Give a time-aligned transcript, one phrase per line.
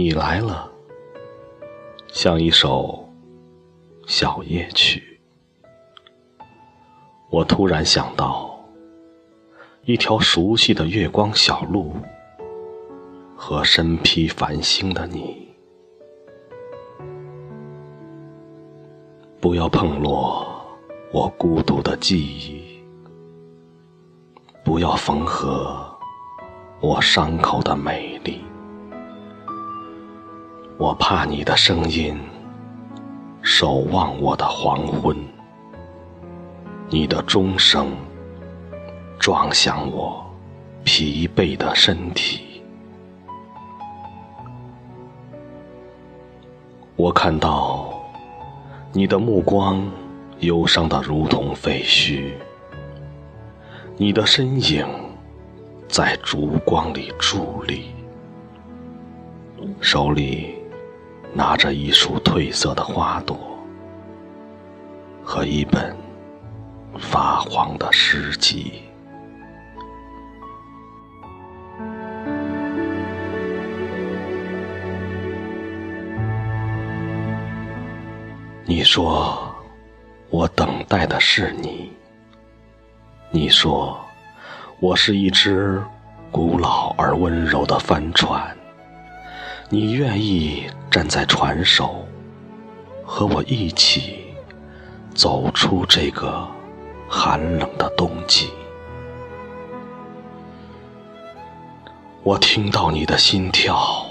[0.00, 0.72] 你来了，
[2.08, 3.06] 像一首
[4.06, 5.20] 小夜曲。
[7.28, 8.58] 我突然想到，
[9.84, 11.92] 一条熟悉的月光小路，
[13.36, 15.54] 和身披繁星的你。
[19.38, 20.46] 不要碰落
[21.12, 22.82] 我孤独的记忆，
[24.64, 25.94] 不要缝合
[26.80, 28.40] 我伤口的美丽。
[30.80, 32.18] 我怕你的声音
[33.42, 35.14] 守望我的黄昏，
[36.88, 37.88] 你的钟声
[39.18, 40.24] 撞响我
[40.82, 42.62] 疲惫的身体。
[46.96, 47.92] 我看到
[48.94, 49.86] 你的目光
[50.38, 52.32] 忧伤的如同废墟，
[53.98, 54.86] 你的身影
[55.86, 57.90] 在烛光里伫立，
[59.82, 60.58] 手里。
[61.32, 63.38] 拿着一束褪色的花朵
[65.22, 65.96] 和一本
[66.98, 68.82] 发黄的诗集，
[78.64, 79.54] 你说
[80.30, 81.92] 我等待的是你，
[83.30, 83.98] 你说
[84.80, 85.80] 我是一只
[86.32, 88.59] 古老而温柔的帆船。
[89.72, 92.04] 你愿意站在船首，
[93.04, 94.24] 和我一起
[95.14, 96.44] 走出这个
[97.08, 98.50] 寒冷的冬季。
[102.24, 104.04] 我听到你的心跳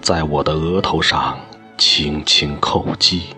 [0.00, 1.38] 在我的额头上
[1.76, 3.36] 轻轻叩击，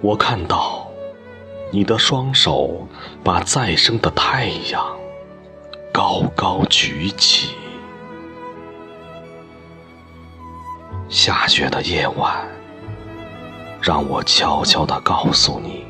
[0.00, 0.86] 我看到
[1.72, 2.86] 你的双手
[3.24, 4.86] 把再生的太阳
[5.92, 7.56] 高高举起。
[11.08, 12.46] 下雪的夜晚，
[13.80, 15.86] 让我悄悄地告诉你，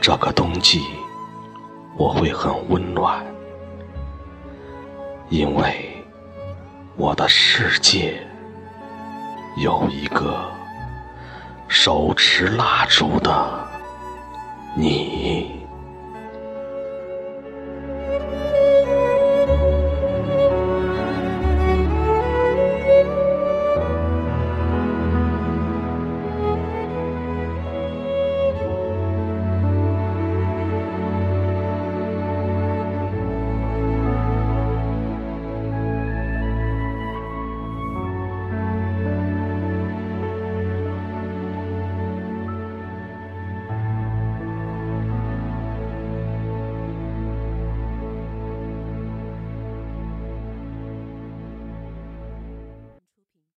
[0.00, 0.82] 这个冬季
[1.96, 3.24] 我会很温暖，
[5.28, 6.04] 因为
[6.96, 8.26] 我的世界
[9.56, 10.50] 有一个
[11.68, 13.68] 手持蜡烛的
[14.74, 15.55] 你。